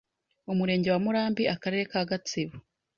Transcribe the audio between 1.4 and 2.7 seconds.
akarere ka Gatsibo,